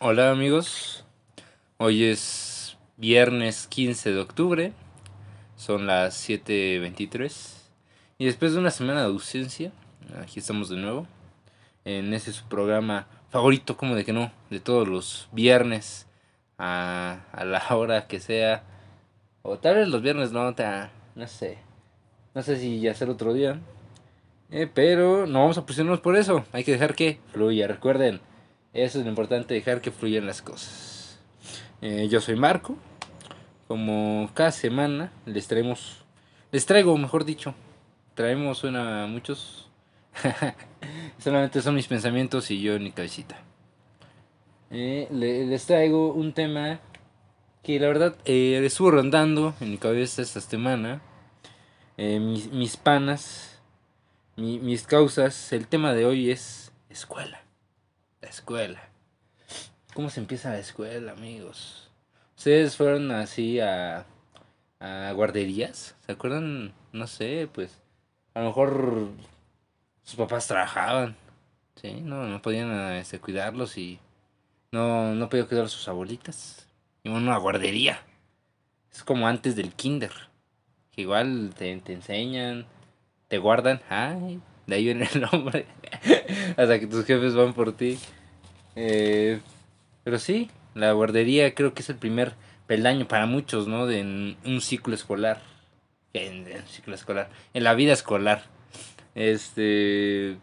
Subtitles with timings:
[0.00, 1.02] Hola amigos,
[1.78, 4.72] hoy es viernes 15 de octubre,
[5.56, 7.54] son las 7.23
[8.18, 9.72] y después de una semana de ausencia,
[10.20, 11.06] aquí estamos de nuevo
[11.86, 16.06] en ese su programa favorito, como de que no, de todos los viernes
[16.58, 18.62] a, la hora que sea,
[19.40, 20.54] o tal vez los viernes no,
[21.14, 21.56] no sé,
[22.34, 23.58] no sé si ya será otro día,
[24.50, 28.20] eh, pero no vamos a presionarnos por eso, hay que dejar que fluya, recuerden
[28.84, 31.18] eso es lo importante, dejar que fluyan las cosas.
[31.80, 32.76] Eh, yo soy Marco.
[33.66, 36.04] Como cada semana les traemos,
[36.52, 37.54] les traigo, mejor dicho,
[38.14, 39.68] traemos una muchos.
[41.18, 43.38] Solamente son mis pensamientos y yo en mi cabecita.
[44.70, 46.80] Eh, les traigo un tema
[47.62, 51.02] que la verdad eh, estuvo rondando en mi cabeza esta semana.
[51.96, 53.60] Mis, mis, panas,
[54.36, 55.52] mis causas.
[55.52, 57.47] El tema de hoy es escuela.
[58.20, 58.80] La escuela.
[59.94, 61.90] ¿Cómo se empieza la escuela, amigos?
[62.36, 64.06] ¿Ustedes fueron así a,
[64.80, 65.96] a guarderías?
[66.04, 66.72] ¿Se acuerdan?
[66.92, 67.80] No sé, pues
[68.34, 69.08] a lo mejor
[70.02, 71.16] sus papás trabajaban.
[71.76, 74.00] Sí, no, no podían este, cuidarlos y
[74.72, 76.68] no, no podían cuidar a sus abuelitas.
[77.04, 78.02] Iban a una guardería.
[78.92, 80.12] Es como antes del kinder.
[80.92, 82.66] Que igual te, te enseñan,
[83.28, 83.80] te guardan.
[83.88, 85.66] Ay, de ahí viene el nombre.
[86.56, 87.98] Hasta que tus jefes van por ti.
[88.80, 89.40] Eh,
[90.04, 92.34] pero sí, la guardería creo que es el primer
[92.68, 93.86] peldaño para muchos, ¿no?
[93.86, 95.40] De en un ciclo escolar.
[96.12, 97.28] En, un ciclo escolar.
[97.54, 98.44] En la vida escolar.
[99.16, 100.36] Este.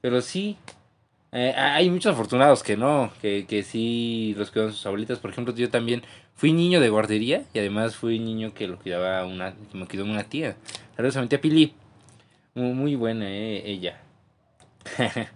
[0.00, 0.56] Pero sí.
[1.32, 3.12] Eh, hay muchos afortunados que no.
[3.22, 5.20] Que, que sí los cuidan sus abuelitas.
[5.20, 6.02] Por ejemplo, yo también
[6.34, 7.44] fui niño de guardería.
[7.54, 9.54] Y además fui niño que lo cuidaba una.
[9.70, 10.56] Que me cuidó una tía.
[10.96, 11.74] Saludos a mi tía Pili.
[12.54, 14.00] Muy, buena, eh, ella.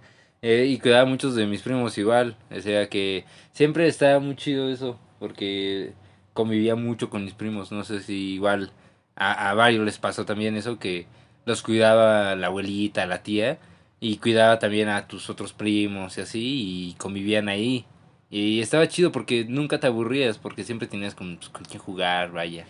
[0.47, 2.37] eh, y cuidaba muchos de mis primos igual.
[2.55, 4.99] O sea que siempre estaba muy chido eso.
[5.19, 5.95] Porque
[6.35, 7.73] convivía mucho con mis primos.
[7.73, 8.71] No sé si igual
[9.17, 10.79] a, a varios les pasó también eso.
[10.79, 11.07] Que
[11.47, 13.59] los cuidaba la abuelita, la tía.
[14.01, 16.91] Y cuidaba también a tus otros primos y así.
[16.91, 17.87] Y convivían ahí.
[18.29, 20.37] Y estaba chido porque nunca te aburrías.
[20.37, 22.67] Porque siempre tenías con, pues, con quien jugar, vaya.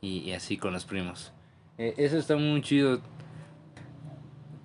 [0.00, 1.32] Y, así con los primos.
[1.76, 3.00] Eh, eso está muy chido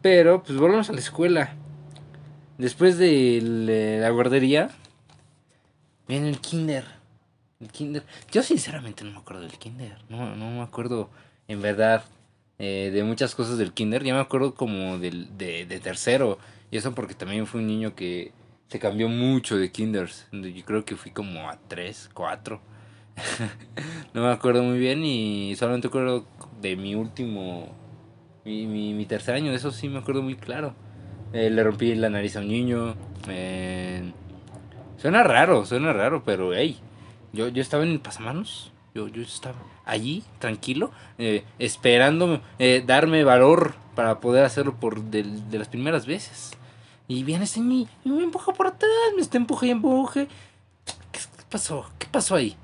[0.01, 1.55] pero, pues volvemos a la escuela.
[2.61, 4.69] Después de la guardería,
[6.07, 6.85] viene el kinder.
[7.59, 8.03] El kinder.
[8.31, 9.97] Yo sinceramente no me acuerdo del kinder.
[10.09, 11.09] No, no me acuerdo
[11.47, 12.03] en verdad
[12.59, 14.03] eh, de muchas cosas del kinder.
[14.03, 16.37] Ya me acuerdo como del, de, de tercero.
[16.69, 18.31] Y eso porque también fui un niño que
[18.67, 20.27] se cambió mucho de kinders.
[20.31, 22.61] Yo creo que fui como a tres, cuatro.
[24.13, 26.27] no me acuerdo muy bien y solamente acuerdo
[26.61, 27.75] de mi último
[28.45, 30.75] mi, mi, mi tercer año, eso sí me acuerdo muy claro.
[31.33, 32.95] Eh, le rompí la nariz a un niño.
[33.27, 34.11] Eh,
[34.97, 36.77] suena raro, suena raro, pero hey,
[37.33, 38.71] yo, yo estaba en el pasamanos.
[38.93, 39.55] Yo, yo estaba
[39.85, 46.05] allí, tranquilo, eh, esperando eh, darme valor para poder hacerlo por de, de, las primeras
[46.05, 46.51] veces.
[47.07, 50.27] Y viene ese niño y me empuja por atrás, me está empuje y empuje.
[50.85, 51.89] ¿Qué, ¿Qué, pasó?
[51.97, 52.55] ¿Qué pasó ahí?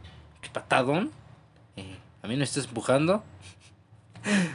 [0.42, 1.12] ¿Qué patadón?
[2.22, 3.24] a mí no estás empujando.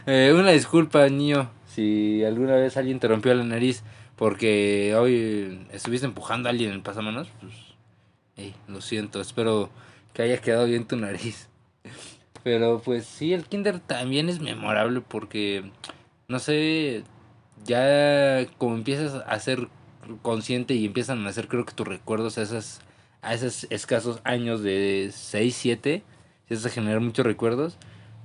[0.05, 3.83] Eh, una disculpa, niño, si alguna vez alguien te rompió la nariz
[4.23, 9.69] porque hoy estuviste empujando a alguien en el pasamanos, pues, lo siento, espero
[10.13, 11.49] que haya quedado bien tu nariz.
[12.45, 15.73] Pero pues sí, el kinder también es memorable porque,
[16.29, 17.03] no sé,
[17.65, 19.67] ya como empiezas a ser
[20.23, 22.81] consciente y empiezan a hacer creo que tus recuerdos a esas
[23.23, 26.05] a esos escasos años de 6, 7,
[26.43, 27.77] empiezas a generar muchos recuerdos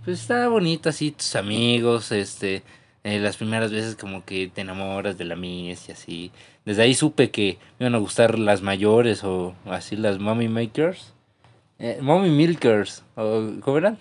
[0.08, 2.64] pues está bonito así tus amigos, este,
[3.08, 6.32] eh, las primeras veces como que te enamoras de la mies y así.
[6.66, 11.14] Desde ahí supe que me iban a gustar las mayores o así las mommy makers.
[11.80, 13.98] Eh, mommy milkers, o ¿cómo eran?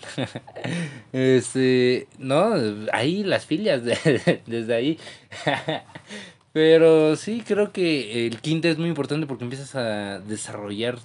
[1.13, 2.55] este, no,
[2.93, 3.83] ahí las filias,
[4.47, 4.99] desde ahí.
[6.53, 10.99] Pero sí, creo que el kinder es muy importante porque empiezas a desarrollar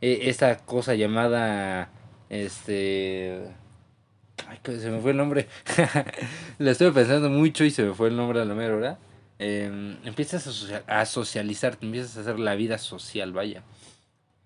[0.00, 1.90] eh, esta cosa llamada,
[2.30, 3.42] este,
[4.52, 5.48] Ay, se me fue el nombre.
[6.58, 8.98] la estuve pensando mucho y se me fue el nombre a la mera hora.
[9.38, 10.46] Eh, empiezas
[10.86, 13.62] a, socializar, te empiezas a hacer la vida social, vaya.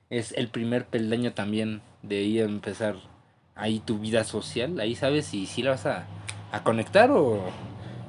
[0.08, 2.94] Es el primer peldaño también de ahí empezar
[3.56, 4.79] ahí tu vida social.
[4.79, 6.06] Ahí sabes si, si la vas a,
[6.53, 7.50] a conectar o,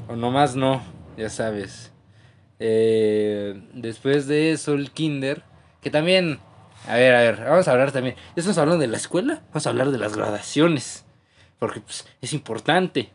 [0.08, 0.84] o nomás no,
[1.18, 1.92] ya sabes.
[2.60, 5.42] Eh, después de eso, el kinder,
[5.82, 6.40] que también,
[6.88, 8.16] a ver, a ver, vamos a hablar también.
[8.36, 11.06] Estamos hablando de la escuela, vamos a hablar de las graduaciones
[11.59, 13.09] porque pues, es importante.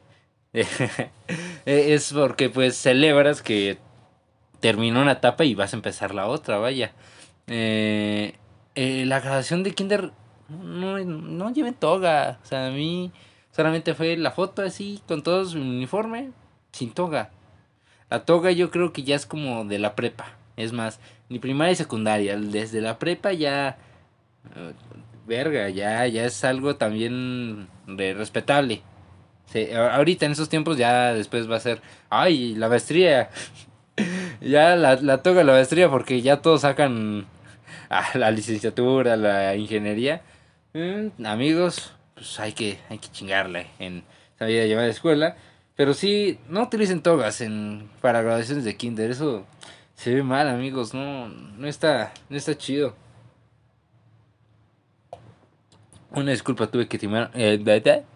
[1.64, 3.78] es porque pues celebras que
[4.60, 6.92] terminó una etapa y vas a empezar la otra, vaya.
[7.46, 8.34] eh,
[8.74, 10.12] eh, la graduación de kinder
[10.48, 12.38] no, no lleven toga.
[12.42, 13.12] O sea, a mí
[13.50, 16.30] solamente fue la foto así, con todo su uniforme,
[16.72, 17.30] sin toga.
[18.10, 20.36] La toga yo creo que ya es como de la prepa.
[20.56, 22.38] Es más, ni primaria y secundaria.
[22.38, 23.78] Desde la prepa ya...
[25.26, 28.82] verga, ya, ya es algo también respetable.
[29.46, 31.82] Sí, ahorita en esos tiempos ya después va a ser...
[32.08, 33.30] Ay, la maestría.
[34.40, 37.26] ya la, la toga la maestría porque ya todos sacan
[37.90, 40.22] a la licenciatura, la ingeniería.
[40.74, 44.04] Mm, amigos, pues hay que, hay que chingarle en
[44.36, 45.36] esa vida llamada escuela.
[45.76, 49.10] Pero sí, no utilicen togas en, para graduaciones de kinder.
[49.10, 49.46] Eso
[49.94, 50.94] se ve mal, amigos.
[50.94, 52.94] No, no está, no está chido.
[56.14, 57.58] Una disculpa, tuve que tomar, eh,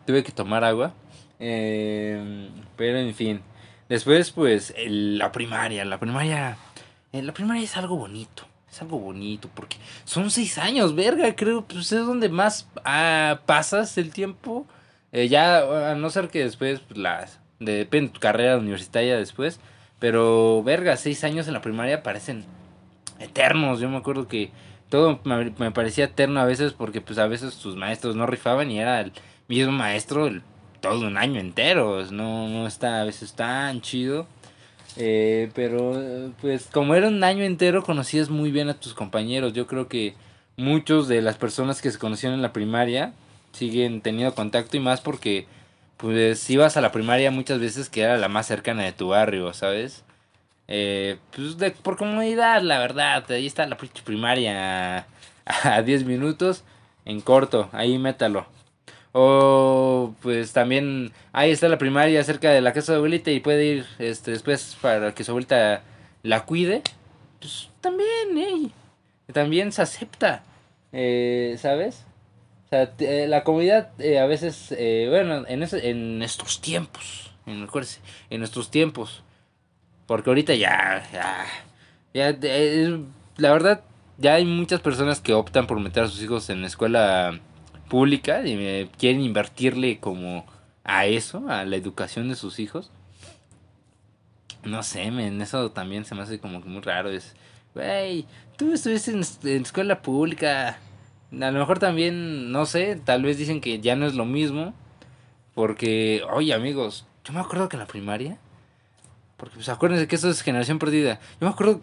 [0.07, 0.93] tuve que tomar agua.
[1.39, 3.41] Eh, pero en fin.
[3.89, 5.85] Después, pues, la primaria.
[5.85, 6.57] La primaria.
[7.13, 8.45] eh, la primaria es algo bonito.
[8.71, 9.49] Es algo bonito.
[9.55, 11.35] Porque son seis años, verga.
[11.37, 14.67] Creo pues es donde más ah, pasas el tiempo.
[15.13, 17.41] Eh, ya, a no ser que después, pues, las.
[17.61, 19.61] de- Depende de tu carrera universitaria después.
[19.99, 22.45] Pero, verga, seis años en la primaria parecen
[23.19, 23.81] eternos.
[23.81, 24.51] Yo me acuerdo que
[24.89, 28.79] todo me, parecía eterno a veces porque pues a veces tus maestros no rifaban y
[28.81, 29.13] era el
[29.49, 30.43] mismo maestro el-
[30.81, 32.05] todo un año entero.
[32.13, 34.27] No, no está a veces tan chido.
[34.97, 39.53] Eh, pero pues como era un año entero conocías muy bien a tus compañeros.
[39.53, 40.15] Yo creo que
[40.57, 43.13] muchos de las personas que se conocieron en la primaria
[43.53, 45.47] siguen teniendo contacto y más porque
[45.99, 49.53] pues ibas a la primaria muchas veces que era la más cercana de tu barrio,
[49.55, 50.05] ¿sabes?
[50.69, 53.25] Eh, pues de, por comodidad, la verdad.
[53.31, 55.07] Ahí está la primaria
[55.47, 56.65] a 10 minutos
[57.05, 57.69] en corto.
[57.73, 58.47] Ahí métalo.
[59.13, 63.65] O pues también ahí está la primaria cerca de la casa de abuelita y puede
[63.65, 65.83] ir este, después para que su abuelita
[66.23, 66.83] la cuide.
[67.41, 68.73] Pues también, ey.
[69.33, 70.43] También se acepta.
[70.93, 72.05] Eh, ¿Sabes?
[72.67, 72.93] O sea,
[73.27, 77.67] la comunidad eh, a veces, eh, bueno, en, ese- en estos tiempos, en,
[78.31, 79.23] en nuestros tiempos,
[80.07, 81.47] porque ahorita ya, ya,
[82.15, 83.01] ya, eh,
[83.37, 83.83] la verdad,
[84.19, 87.41] ya hay muchas personas que optan por meter a sus hijos en escuela
[87.89, 90.47] pública y eh, quieren invertirle como
[90.85, 92.91] a eso, a la educación de sus hijos.
[94.65, 97.11] No sé, men, eso también se me hace como muy raro.
[97.11, 97.35] Es,
[97.75, 98.27] güey,
[98.57, 100.79] tú estuviste en, en escuela pública.
[101.33, 104.75] A lo mejor también, no sé, tal vez dicen que ya no es lo mismo.
[105.55, 108.39] Porque, oye, amigos, yo me acuerdo que en la primaria.
[109.37, 111.21] Porque, pues, acuérdense que eso es generación perdida.
[111.41, 111.81] Yo me acuerdo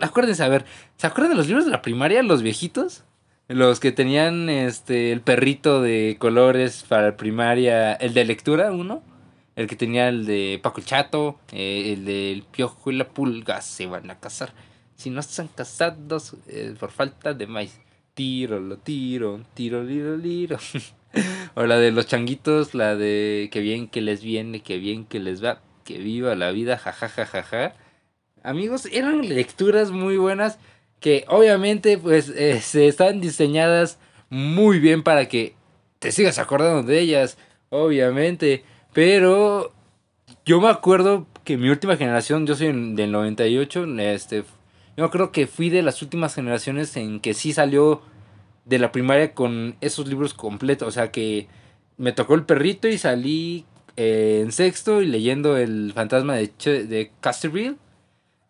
[0.00, 0.64] acuérdense, a ver,
[0.96, 3.04] ¿se acuerdan de los libros de la primaria, los viejitos?
[3.48, 9.02] Los que tenían, este, el perrito de colores para primaria, el de lectura, uno.
[9.54, 13.62] El que tenía el de Paco el Chato, eh, el del Piojo y la Pulga,
[13.62, 14.52] se van a casar.
[14.96, 17.78] Si no están casados eh, por falta de maíz.
[18.14, 20.58] Tiro, lo tiro, tiro, liro, liro.
[21.54, 25.20] o la de los changuitos, la de que bien que les viene, que bien que
[25.20, 27.72] les va, que viva la vida, jajajajaja.
[28.42, 30.58] Amigos, eran lecturas muy buenas
[31.00, 33.98] que obviamente pues eh, se están diseñadas
[34.28, 35.54] muy bien para que
[35.98, 37.38] te sigas acordando de ellas,
[37.70, 38.64] obviamente.
[38.92, 39.72] Pero
[40.44, 44.44] yo me acuerdo que mi última generación, yo soy del 98, este,
[44.96, 48.02] yo creo que fui de las últimas generaciones en que sí salió
[48.64, 50.88] de la primaria con esos libros completos.
[50.88, 51.46] O sea que
[51.96, 53.64] me tocó el perrito y salí
[53.96, 57.76] eh, en sexto y leyendo el fantasma de, Che- de Casterville.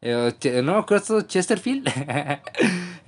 [0.03, 1.89] Eh, no acuerdo, Chesterfield.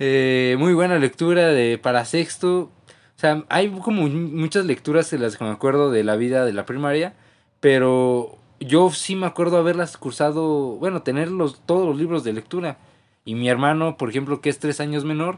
[0.01, 2.59] Eh, muy buena lectura de para sexto.
[2.61, 2.71] O
[3.19, 6.65] sea, hay como muchas lecturas de las que me acuerdo de la vida de la
[6.65, 7.15] primaria.
[7.59, 12.77] Pero yo sí me acuerdo haberlas cursado, bueno, tener los, todos los libros de lectura.
[13.25, 15.37] Y mi hermano, por ejemplo, que es tres años menor,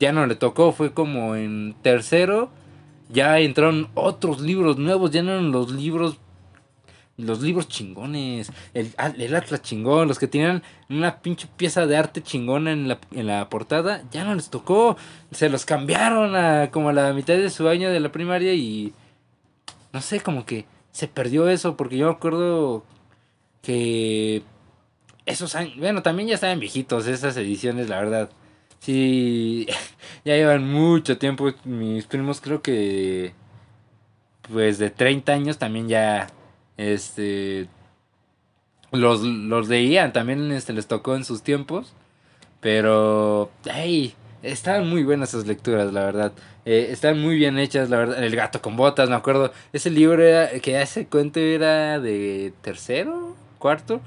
[0.00, 2.50] ya no le tocó, fue como en tercero.
[3.10, 6.18] Ya entraron otros libros nuevos, ya no eran los libros
[7.16, 12.22] los libros chingones, el, el Atlas chingón, los que tenían una pinche pieza de arte
[12.22, 14.96] chingona en la, en la portada, ya no les tocó,
[15.30, 18.92] se los cambiaron a como a la mitad de su año de la primaria y
[19.92, 22.84] no sé, como que se perdió eso, porque yo me acuerdo
[23.62, 24.42] que
[25.26, 28.30] esos años, bueno, también ya estaban viejitos esas ediciones, la verdad.
[28.80, 29.66] Sí,
[30.24, 33.32] ya llevan mucho tiempo, mis primos creo que
[34.52, 36.26] pues de 30 años también ya
[36.76, 37.68] este
[38.92, 41.92] los, los leían, también este, les tocó en sus tiempos.
[42.60, 46.32] Pero, hey, estaban muy buenas esas lecturas, la verdad.
[46.64, 48.22] Eh, están muy bien hechas, la verdad.
[48.22, 49.52] El gato con botas, me acuerdo.
[49.72, 54.00] Ese libro era, que ese cuento era de tercero, cuarto.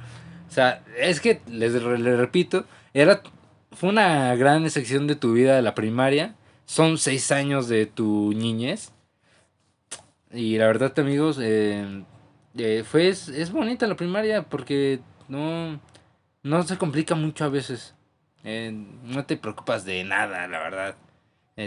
[0.50, 3.22] O sea, es que, les, les repito, era
[3.74, 6.36] fue una gran sección de tu vida de la primaria.
[6.66, 8.92] Son seis años de tu niñez.
[10.34, 12.04] Y la verdad, amigos, eh,
[12.58, 15.80] eh, fue, es, es, bonita la primaria porque no,
[16.44, 17.94] no se complica mucho a veces.
[18.44, 18.72] Eh,
[19.04, 20.96] no te preocupas de nada, la verdad.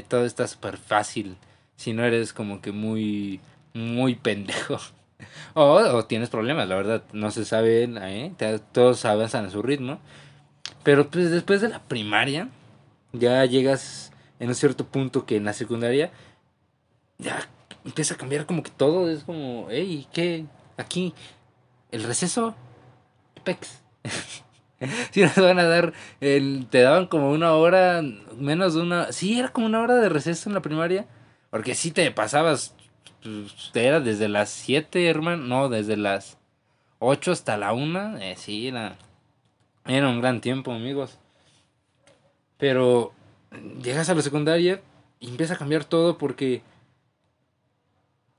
[0.09, 1.37] todo está súper fácil.
[1.76, 3.40] Si no eres como que muy,
[3.75, 4.78] muy pendejo.
[5.54, 7.04] o, tienes problemas, la verdad.
[7.12, 7.88] No se sabe,
[8.73, 10.00] todos avanzan a su ritmo.
[10.82, 12.49] Pero pues después de la primaria,
[13.12, 16.11] ya llegas en un cierto punto que en la secundaria,
[17.18, 17.49] ya
[17.85, 19.11] empieza a cambiar como que todo.
[19.11, 20.47] Es como, hey, ¿qué?
[20.80, 21.14] Aquí,
[21.90, 22.54] el receso,
[23.44, 23.82] pex.
[25.12, 28.02] si nos van a dar, el, te daban como una hora,
[28.37, 31.06] menos de una, sí, era como una hora de receso en la primaria.
[31.50, 32.75] Porque si te pasabas,
[33.22, 36.38] pues, era desde las 7, hermano, no, desde las
[37.00, 38.96] 8 hasta la 1, eh, sí, era
[39.87, 41.18] era un gran tiempo, amigos.
[42.58, 43.12] Pero
[43.82, 44.82] llegas a la secundaria
[45.18, 46.62] y empieza a cambiar todo porque...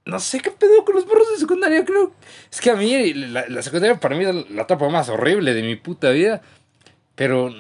[0.05, 2.12] No sé qué pedo con los morros de secundaria, creo.
[2.51, 5.75] Es que a mí la, secundaria para mí es la etapa más horrible de mi
[5.75, 6.41] puta vida.
[7.15, 7.53] Pero,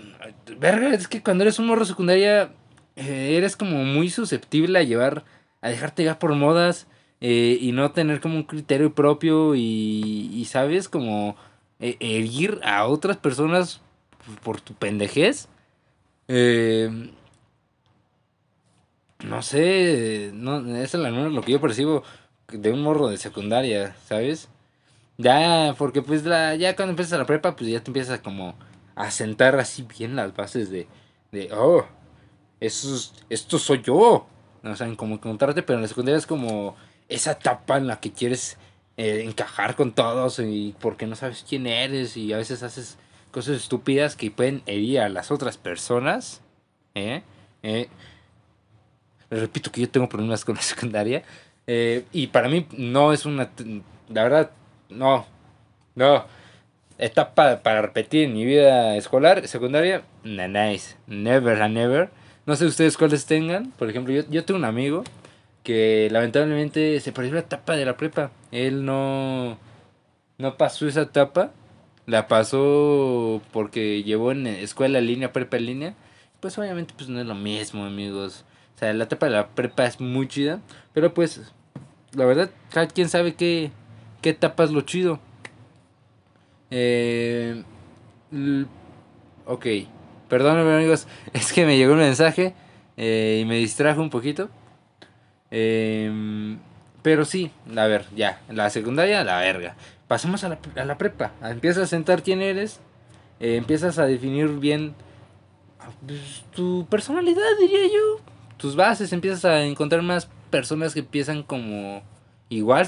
[0.57, 2.51] verga, es que cuando eres un morro secundaria
[2.95, 5.23] eh, eres como muy susceptible a llevar,
[5.61, 6.87] a dejarte llevar por modas
[7.21, 11.35] eh, y no tener como un criterio propio y, y sabes, como
[11.79, 13.81] eh, herir a otras personas
[14.43, 15.47] por tu pendejez.
[16.27, 17.11] Eh,
[19.25, 22.03] no sé, no, es lo que yo percibo
[22.51, 24.49] de un morro de secundaria, ¿sabes?
[25.17, 28.55] Ya, porque pues la, ya cuando empiezas la prepa, pues ya te empiezas como
[28.95, 30.87] a sentar así bien las bases de,
[31.31, 31.85] de oh,
[32.59, 34.27] eso esto soy yo.
[34.63, 36.75] No saben cómo encontrarte, pero en la secundaria es como
[37.09, 38.57] esa etapa en la que quieres
[38.97, 42.97] eh, encajar con todos y porque no sabes quién eres y a veces haces
[43.31, 46.41] cosas estúpidas que pueden herir a las otras personas.
[46.93, 47.23] ¿eh?
[47.63, 47.89] Eh,
[49.29, 51.23] repito que yo tengo problemas con la secundaria.
[51.67, 53.49] Y para mí no es una...
[54.09, 54.51] La verdad,
[54.89, 55.25] no.
[55.95, 56.25] No.
[56.97, 60.97] Etapa para repetir en mi vida escolar, secundaria, nice.
[61.07, 62.09] Never a never.
[62.45, 63.71] No sé ustedes cuáles tengan.
[63.71, 65.03] Por ejemplo, yo, yo tengo un amigo
[65.63, 68.31] que lamentablemente se perdió la etapa de la prepa.
[68.51, 69.57] Él no,
[70.37, 71.51] no pasó esa etapa,
[72.05, 75.93] la pasó porque llevó en escuela en línea, prepa en línea.
[76.39, 78.45] Pues obviamente pues no es lo mismo, amigos.
[78.81, 80.59] O sea, la etapa de la prepa es muy chida,
[80.91, 81.39] pero pues
[82.13, 83.69] la verdad, cada quien sabe qué,
[84.23, 85.19] qué etapa es lo chido.
[86.71, 87.61] Eh,
[89.45, 89.65] ok,
[90.27, 92.55] perdónenme amigos, es que me llegó un mensaje
[92.97, 94.49] eh, y me distrajo un poquito.
[95.51, 96.57] Eh,
[97.03, 99.75] pero sí, a ver, ya, la secundaria, la verga.
[100.07, 101.33] Pasamos a la, a la prepa.
[101.43, 102.79] Empiezas a sentar quién eres.
[103.39, 104.95] Eh, empiezas a definir bien
[106.07, 108.30] pues, tu personalidad, diría yo.
[108.61, 109.11] Tus bases.
[109.11, 112.03] Empiezas a encontrar más personas que empiezan como
[112.49, 112.87] igual.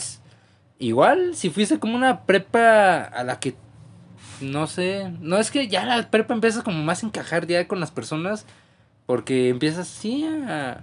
[0.80, 3.56] Igual, si fuiste como una prepa a la que
[4.42, 7.80] no sé, no es que ya la prepa empieza como más a encajar ya con
[7.80, 8.46] las personas
[9.06, 10.82] porque empiezas sí a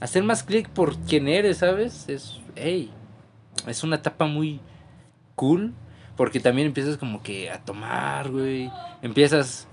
[0.00, 2.08] hacer más clic por quién eres, ¿sabes?
[2.08, 2.90] Es, hey,
[3.66, 4.60] es una etapa muy
[5.36, 5.74] cool.
[6.16, 8.70] Porque también empiezas como que a tomar, güey.
[9.00, 9.66] Empiezas...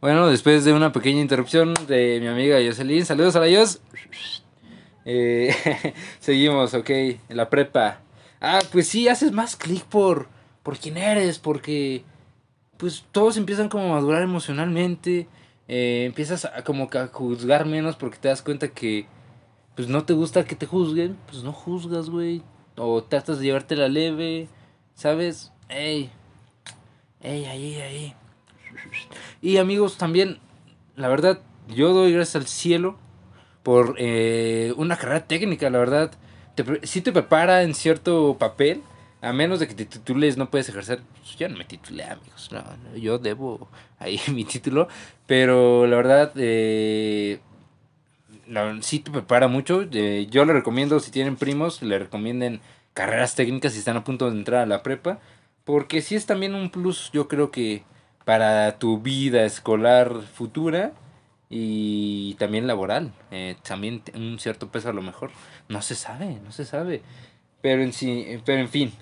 [0.00, 3.04] Bueno, después de una pequeña interrupción de mi amiga Jocelyn.
[3.04, 3.46] Saludos a la.
[5.04, 5.54] Eh,
[6.20, 6.90] seguimos, ok.
[6.90, 8.00] En la prepa.
[8.40, 10.28] Ah, pues sí, haces más clic por,
[10.62, 11.38] por quién eres.
[11.38, 12.04] Porque
[12.76, 15.28] pues todos empiezan como a madurar emocionalmente
[15.72, 19.06] eh, empiezas a como a juzgar menos porque te das cuenta que
[19.76, 22.42] pues no te gusta que te juzguen, pues no juzgas, güey.
[22.76, 24.48] O tratas de llevarte la leve,
[24.96, 25.52] ¿sabes?
[25.68, 26.10] Ey,
[27.20, 28.14] ey, ahí, ahí.
[29.42, 30.38] Y amigos, también,
[30.96, 32.98] la verdad, yo doy gracias al cielo
[33.62, 36.12] por eh, una carrera técnica, la verdad.
[36.54, 38.82] Te, sí te prepara en cierto papel,
[39.22, 41.00] a menos de que te titules, no puedes ejercer.
[41.18, 42.50] Pues, yo no me titulé, amigos.
[42.52, 42.62] No,
[42.96, 44.88] yo debo ahí mi título.
[45.26, 47.40] Pero la verdad, eh,
[48.80, 49.86] sí te prepara mucho.
[49.92, 52.60] Eh, yo le recomiendo, si tienen primos, le recomienden
[52.94, 55.20] carreras técnicas si están a punto de entrar a la prepa.
[55.64, 57.84] Porque sí es también un plus, yo creo que
[58.24, 60.92] para tu vida escolar futura
[61.48, 63.12] y también laboral.
[63.30, 65.30] Eh, también un cierto peso a lo mejor.
[65.68, 67.02] No se sabe, no se sabe.
[67.60, 68.92] Pero en, sí, pero en fin,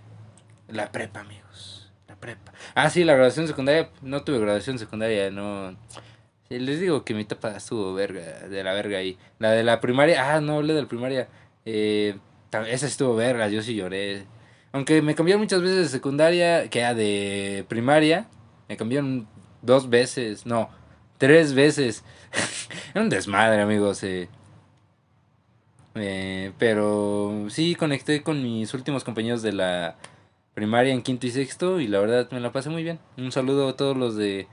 [0.68, 1.92] la prepa, amigos.
[2.08, 2.52] La prepa.
[2.74, 3.90] Ah, sí, la graduación secundaria.
[4.02, 5.76] No tuve graduación secundaria, no.
[6.48, 9.18] les digo que mi etapa estuvo verga, de la verga ahí.
[9.38, 11.28] La de la primaria, ah, no hablé de la primaria.
[11.64, 12.18] Eh,
[12.68, 14.24] esa estuvo verga, yo sí lloré.
[14.72, 18.26] Aunque me cambiaron muchas veces de secundaria, que era de primaria.
[18.68, 19.26] Me cambiaron
[19.62, 20.68] dos veces, no,
[21.16, 22.04] tres veces.
[22.94, 24.02] Era un desmadre, amigos.
[24.02, 24.28] Eh.
[25.94, 29.96] Eh, pero sí, conecté con mis últimos compañeros de la
[30.54, 32.98] primaria en quinto y sexto y la verdad me la pasé muy bien.
[33.16, 34.46] Un saludo a todos los de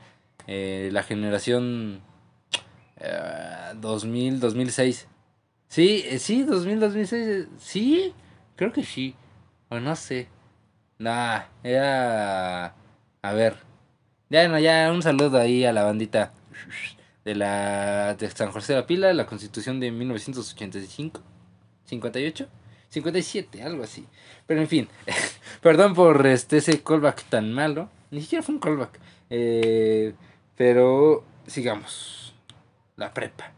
[0.48, 2.02] eh, la generación
[3.76, 5.08] 2000, 2006.
[5.68, 7.48] Sí, sí, 2000, 2006.
[7.58, 8.14] Sí,
[8.56, 9.16] creo que sí.
[9.70, 10.30] O no sé.
[10.98, 12.76] Nah, era...
[13.22, 13.58] A ver.
[14.30, 16.34] Ya, no, ya, un saludo ahí a la bandita
[17.24, 21.22] de la de San José de la Pila, la constitución de 1985,
[21.86, 22.48] 58,
[22.90, 24.08] 57, algo así.
[24.48, 24.88] Pero en fin,
[25.62, 27.90] perdón por este ese callback tan malo.
[28.10, 29.00] Ni siquiera fue un callback.
[29.30, 30.14] Eh,
[30.56, 32.34] pero sigamos.
[32.96, 33.52] La prepa.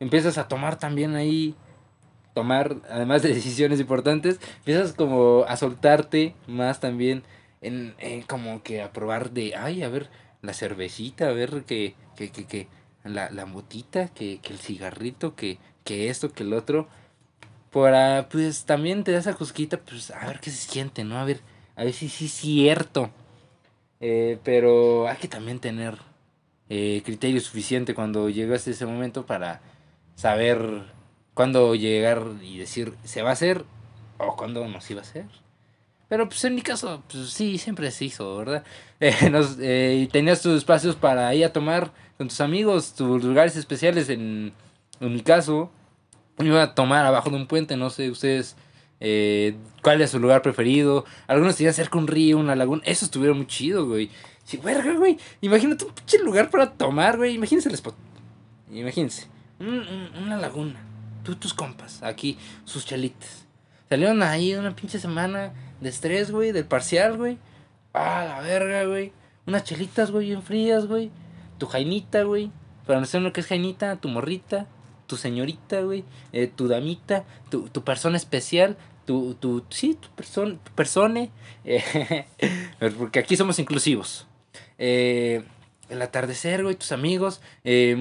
[0.00, 1.54] Empiezas a tomar también ahí
[2.34, 7.22] tomar, además de decisiones importantes, empiezas como a soltarte más también
[7.66, 10.10] en, como que a probar de, ay, a ver,
[10.42, 12.68] la cervecita, a ver que, que, que, que
[13.04, 16.88] la, la motita, que, que el cigarrito, que, que esto, que el otro.
[17.70, 21.18] Para, pues también te das a cosquita, pues a ver qué se siente, ¿no?
[21.18, 21.40] A ver,
[21.76, 23.10] a ver si sí es cierto.
[24.00, 25.98] Eh, pero hay que también tener
[26.68, 29.60] eh, criterio suficiente cuando llegas a ese momento para
[30.14, 30.84] saber
[31.34, 33.64] cuándo llegar y decir se va a hacer
[34.18, 35.26] o cuándo no se va a hacer.
[36.08, 38.64] Pero pues en mi caso, pues sí, siempre se hizo, ¿verdad?
[39.00, 43.54] Eh, nos, eh, tenías tus espacios para ir a tomar con tus amigos, tus lugares
[43.56, 44.08] especiales.
[44.08, 44.54] En,
[45.00, 45.70] en mi caso,
[46.38, 48.56] iba a tomar abajo de un puente, no sé ustedes
[49.00, 51.04] eh, cuál es su lugar preferido.
[51.26, 52.82] Algunos tenían cerca un río, una laguna.
[52.86, 54.10] Eso estuvieron muy chido, güey.
[54.44, 55.18] Sí, verga, güey.
[55.42, 57.34] Imagínate un pinche lugar para tomar, güey.
[57.34, 57.96] Imagínense el spot.
[58.72, 59.26] Imagínense.
[59.58, 60.80] una laguna
[61.24, 63.43] tú tus compas, aquí, sus chalitas.
[63.94, 67.38] Salieron ahí una pinche semana de estrés, güey, del parcial, güey.
[67.92, 69.12] Ah, la verga, güey.
[69.46, 71.12] Unas chelitas, güey, bien frías, güey.
[71.58, 72.50] Tu jainita, güey.
[72.88, 74.66] Para no saber lo que es jainita, tu morrita,
[75.06, 76.02] tu señorita, güey.
[76.32, 78.76] Eh, tu damita, tu, tu persona especial,
[79.06, 81.30] tu, tu, sí, tu, persona, tu persone.
[81.64, 82.26] Eh,
[82.98, 84.26] porque aquí somos inclusivos.
[84.76, 85.44] Eh,
[85.88, 87.96] el atardecer, güey, tus amigos, eh,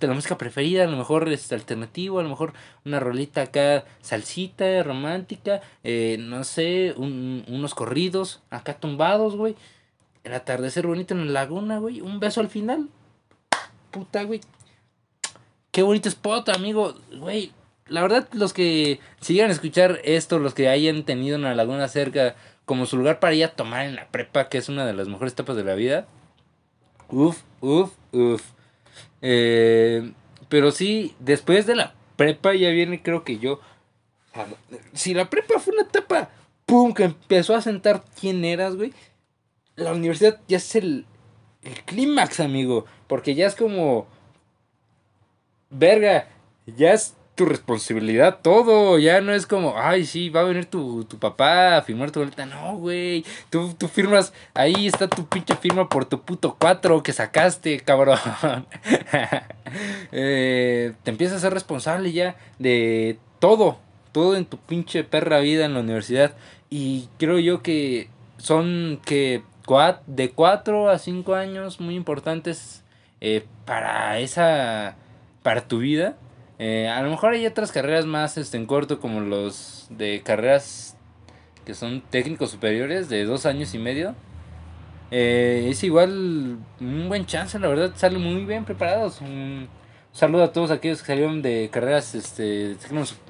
[0.00, 2.52] la música preferida, a lo mejor es alternativo, a lo mejor
[2.84, 9.56] una rolita acá, salsita, romántica, eh, no sé, unos corridos acá tumbados, güey.
[10.24, 12.88] El atardecer bonito en la laguna, güey, un beso al final.
[13.90, 14.40] Puta, güey.
[15.70, 17.52] Qué bonito spot, amigo, güey.
[17.86, 22.34] La verdad, los que sigan escuchar esto, los que hayan tenido una laguna cerca
[22.66, 25.08] como su lugar para ir a tomar en la prepa, que es una de las
[25.08, 26.06] mejores etapas de la vida
[27.10, 28.42] Uf, uf, uf.
[29.22, 30.12] Eh,
[30.48, 33.60] pero sí, después de la prepa ya viene, creo que yo.
[34.92, 36.30] Si la prepa fue una etapa,
[36.66, 38.92] pum, que empezó a sentar quién eras, güey.
[39.76, 41.06] La universidad ya es el,
[41.62, 42.84] el clímax, amigo.
[43.06, 44.06] Porque ya es como.
[45.70, 46.28] Verga,
[46.66, 48.98] ya es tu responsabilidad todo.
[48.98, 52.18] Ya no es como, ay, sí, va a venir tu, tu papá a firmar tu
[52.18, 52.44] boleta.
[52.44, 53.24] No, güey.
[53.48, 58.18] Tú, tú firmas, ahí está tu pinche firma por tu puto cuatro que sacaste, cabrón.
[60.12, 63.78] Eh, te empiezas a ser responsable ya de todo.
[64.12, 66.34] Todo en tu pinche perra vida en la universidad.
[66.70, 69.42] Y creo yo que son que
[70.06, 72.82] de cuatro a cinco años muy importantes
[73.20, 74.96] eh, para esa,
[75.42, 76.16] para tu vida
[76.58, 80.96] eh, a lo mejor hay otras carreras más este, en corto, como los de carreras
[81.64, 84.14] que son técnicos superiores de dos años y medio.
[85.10, 89.20] Eh, es igual un buen chance, la verdad, salen muy bien preparados.
[89.20, 89.68] Un
[90.12, 92.76] saludo a todos aquellos que salieron de carreras este,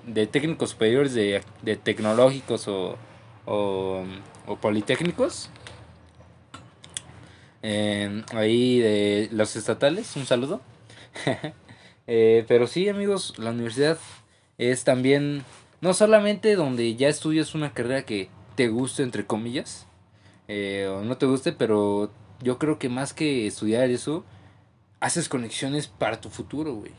[0.06, 2.96] de técnicos superiores, de, de tecnológicos o,
[3.44, 4.04] o,
[4.60, 5.50] politécnicos.
[7.62, 10.60] Eh, ahí de los estatales, un saludo.
[12.10, 13.98] Eh, pero sí, amigos, la universidad
[14.56, 15.44] es también
[15.82, 19.86] no solamente donde ya estudias una carrera que te guste, entre comillas,
[20.48, 24.24] eh, o no te guste, pero yo creo que más que estudiar eso,
[25.00, 26.92] haces conexiones para tu futuro, güey.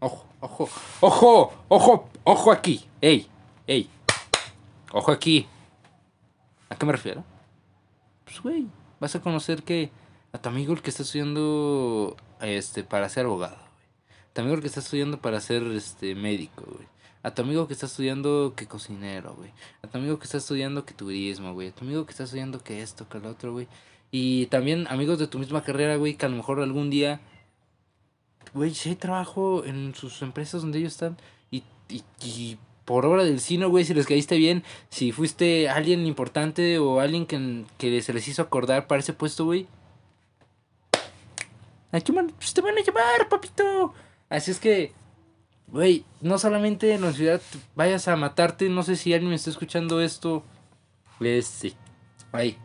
[0.00, 0.68] Ojo, ojo,
[1.00, 2.88] ojo, ojo, ojo aquí.
[3.02, 3.28] Ey,
[3.66, 3.90] ey.
[4.90, 5.46] Ojo aquí.
[6.70, 7.24] ¿A qué me refiero?
[8.24, 8.68] Pues, güey,
[9.00, 9.90] vas a conocer que
[10.32, 13.65] a tu amigo el que está estudiando este para ser abogado
[14.36, 16.86] tu amigo que está estudiando para ser este médico, güey.
[17.22, 19.50] A tu amigo que está estudiando que cocinero, güey.
[19.82, 21.68] A tu amigo que está estudiando que turismo, güey.
[21.68, 23.66] A tu amigo que está estudiando que esto, que lo otro, güey.
[24.10, 27.20] Y también amigos de tu misma carrera, güey, que a lo mejor algún día,
[28.52, 31.16] güey, si hay trabajo en sus empresas donde ellos están
[31.50, 36.06] y, y, y por obra del cine, güey, si les caíste bien, si fuiste alguien
[36.06, 39.66] importante o alguien que, que se les hizo acordar para ese puesto, güey.
[41.90, 43.94] ¿A qué pues te van a llamar, papito?
[44.28, 44.92] Así es que,
[45.68, 47.40] güey, no solamente en la ciudad
[47.74, 50.44] vayas a matarte, no sé si alguien me está escuchando esto.
[51.20, 51.72] Este,
[52.32, 52.58] ay,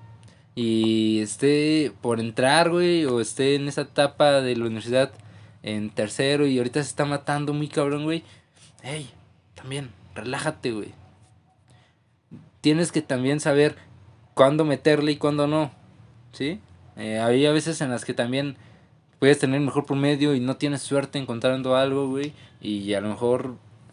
[0.56, 5.12] y esté por entrar, güey, o esté en esa etapa de la universidad
[5.64, 8.24] en tercero y ahorita se está matando muy cabrón, güey.
[8.84, 9.10] Hey,
[9.56, 10.94] también, relájate, güey.
[12.60, 13.76] Tienes que también saber
[14.34, 15.72] cuándo meterle y cuándo no,
[16.32, 16.60] ¿sí?
[16.98, 18.58] Eh, hay veces en las que también
[19.22, 23.50] puedes tener mejor promedio y no tienes suerte encontrando algo, güey, y a lo mejor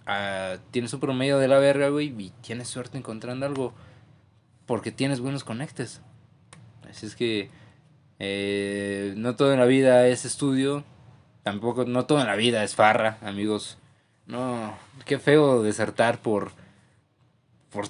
[0.06, 3.74] uh, tienes un promedio de la verga, güey, y tienes suerte encontrando algo
[4.64, 6.00] porque tienes buenos conectes.
[6.88, 7.50] Así es que
[8.18, 10.82] eh, no todo en la vida es estudio,
[11.42, 13.76] tampoco, no todo en la vida es farra, amigos.
[14.24, 16.52] No, qué feo desertar por,
[17.68, 17.86] por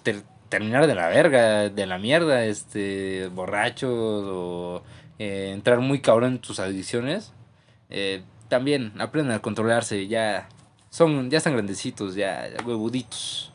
[0.48, 4.82] terminar de la verga, de la mierda, este, borracho o
[5.18, 7.32] eh, entrar muy cabrón en tus adicciones.
[7.90, 10.48] Eh, también aprendan a controlarse, ya
[10.90, 13.52] son, ya están grandecitos, ya, huevuditos.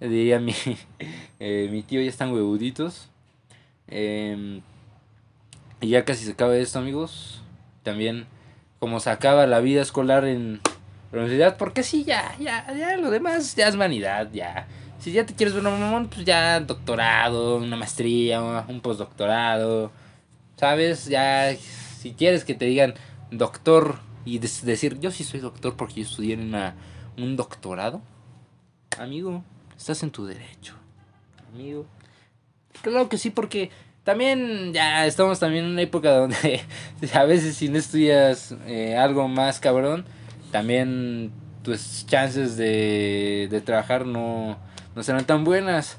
[0.00, 0.54] Diría mi,
[1.40, 3.08] mi tío, ya están huevuditos.
[3.88, 4.60] Eh,
[5.80, 7.42] y ya casi se acaba esto, amigos.
[7.82, 8.26] También,
[8.78, 10.60] como se acaba la vida escolar en
[11.12, 14.66] la universidad, porque sí, ya, ya, ya, lo demás ya es vanidad, ya.
[14.98, 19.92] Si ya te quieres ver un mamón, pues ya doctorado, una maestría, un postdoctorado.
[20.56, 21.06] ¿Sabes?
[21.06, 21.54] Ya,
[22.00, 22.94] si quieres que te digan
[23.30, 26.74] doctor y decir, yo sí soy doctor porque yo estudié en una,
[27.16, 28.02] un doctorado,
[28.98, 29.44] amigo,
[29.76, 30.74] estás en tu derecho.
[31.52, 31.86] Amigo.
[32.82, 33.70] Claro que sí, porque
[34.04, 36.60] también ya estamos también en una época donde
[37.14, 40.04] a veces si no estudias eh, algo más cabrón,
[40.52, 44.56] también tus chances de, de trabajar no,
[44.94, 45.98] no serán tan buenas.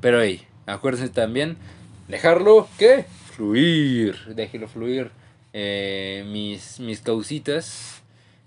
[0.00, 1.56] Pero hey, acuérdense también,
[2.08, 3.04] dejarlo, ¿qué?
[3.34, 5.10] Fluir, déjelo fluir
[5.52, 8.02] eh, mis, mis causitas.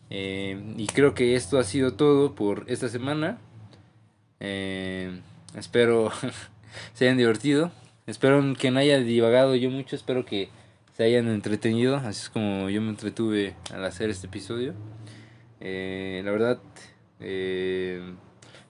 [0.10, 3.40] Eh, y creo que esto ha sido todo por esta semana.
[4.40, 6.12] espero
[6.94, 7.72] se hayan divertido.
[8.08, 10.50] Espero que no haya divagado yo mucho, espero que
[10.96, 14.76] se hayan entretenido, así es como yo me entretuve al hacer este episodio.
[15.60, 16.60] Eh, la verdad,
[17.20, 18.14] eh,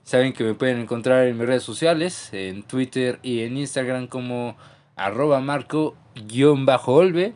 [0.05, 4.55] saben que me pueden encontrar en mis redes sociales, en Twitter y en Instagram como
[4.95, 7.33] arroba marco-olve.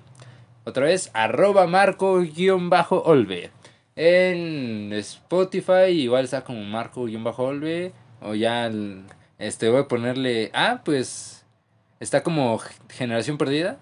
[0.63, 3.51] Otra vez, arroba marco-olve.
[3.95, 7.91] En Spotify igual está como marco-olve.
[8.21, 8.71] O ya
[9.39, 10.51] este, voy a ponerle.
[10.53, 11.45] Ah, pues.
[11.99, 13.77] Está como Generación Perdida.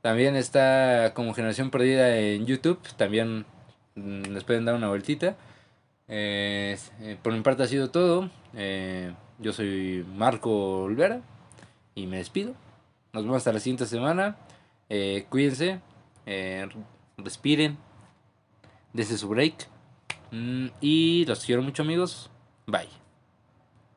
[0.00, 2.80] También está como Generación Perdida en YouTube.
[2.96, 3.44] También
[3.96, 5.36] mm, les pueden dar una vueltita.
[6.08, 8.30] Eh, eh, por mi parte ha sido todo.
[8.54, 11.20] Eh, yo soy Marco Olvera.
[11.94, 12.54] Y me despido.
[13.12, 14.36] Nos vemos hasta la siguiente semana.
[15.28, 15.80] cuídense.
[17.16, 17.78] respiren.
[18.92, 19.68] Desde su break.
[20.30, 22.30] Mm, y los quiero mucho amigos.
[22.66, 23.05] Bye.